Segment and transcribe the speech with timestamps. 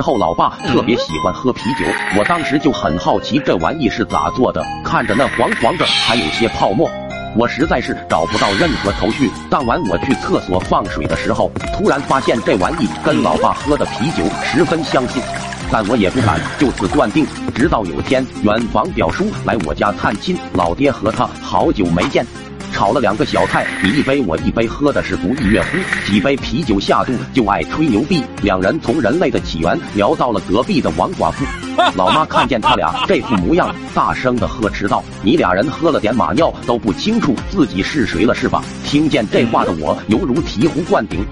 [0.00, 1.84] 后老爸特别喜欢喝啤酒，
[2.18, 6.90] 我当时就很好奇这玩意是咋做的，看着那黄黄的，还有些泡沫，
[7.36, 9.30] 我实在是找不到任何头绪。
[9.48, 15.22] 当晚我去厕所放水的时候，突然发现这玩意跟老爸喝的啤酒十分相近，
[15.70, 17.26] 但我也不敢就此断定。
[17.54, 22.26] 直到有天，远房表叔来我家探亲，老爹和他好久没见。
[22.80, 25.76] 炒了两个小菜，你一杯我一杯，喝的是不亦乐乎。
[26.06, 28.24] 几杯啤酒下肚，就爱吹牛逼。
[28.40, 31.44] 两人从人类的起源聊到了隔壁的王寡妇。
[31.94, 41.22] 老妈看见他俩这副模样，大声的呵斥道：“你俩人喝了点马尿都不清楚自己是谁了是吧？”听见这话的我，犹如醍醐灌顶，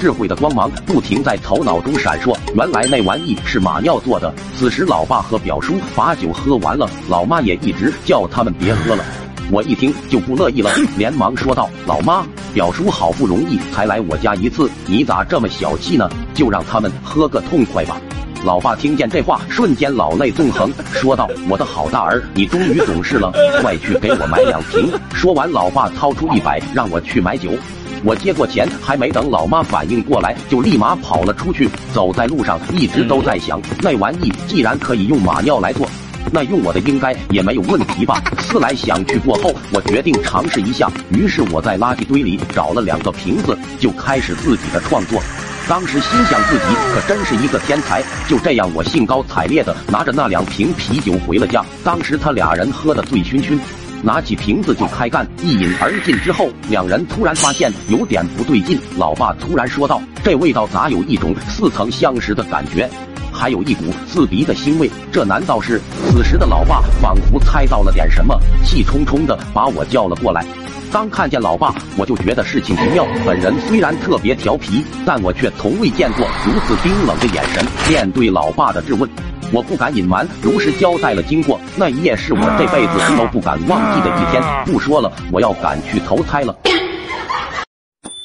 [0.00, 2.36] 智慧的光芒不停在头脑中闪烁。
[2.56, 4.34] 原来那玩意是马尿做的。
[4.58, 9.04] 此时，老爸和表叔把酒喝完了，老妈也一直叫他们别喝了。
[9.50, 16.08] 我一听就不乐意了， 连忙说道：“老妈，表叔好不容易才来我家一次，你咋这么小气呢？
[16.34, 17.96] 就让他们喝个痛快吧。”
[18.44, 27.52] 老爸听见这话，瞬间老泪纵横，说道：“我的好大儿，你终于懂事了，快去给我买两瓶。”说完，老爸掏出一百让我去买酒。
[28.04, 31.68] 我接过钱，还没等老妈反应过来，就立马跑了出去。
[31.94, 35.88] 走在路上，一直都在想，那玩意既然可以用马尿来做。
[36.32, 38.20] 那用我的应该也没有问题吧？
[38.38, 40.90] 思来想去过后，我决定尝试一下。
[41.10, 45.22] 于是我在垃圾堆里找了两个瓶子，就开始自己的创作。
[45.68, 48.02] 当时心想自己可真是一个天才。
[48.28, 51.64] 就这样，我兴高采烈的拿着那两瓶啤酒回了家。
[51.82, 53.58] 当时他俩人喝得醉醺醺，
[54.02, 58.78] 拿起瓶子就开干，一饮而尽之后，两人突然发现有点不对劲。
[58.96, 62.88] 老爸突然说道：“这味道咋有一种似曾相识的感觉？”
[63.38, 65.78] 还有一股刺鼻的腥味，这难道是？
[66.08, 70.44] 此时的老爸仿佛猜到了点什么，气冲冲的把我叫了过来。
[70.90, 73.06] 刚看见老爸，我就觉得事情不妙。
[73.26, 77.62] 本人虽然特别调皮，但我却从未见过如此冰冷的眼神。
[77.88, 79.08] 面对老爸的质问，
[79.52, 81.60] 我不敢隐瞒，如实交代了经过。
[81.76, 84.42] 那一夜是我这辈子都不敢忘记的一天。
[84.64, 86.56] 不说了，我要赶去投胎了。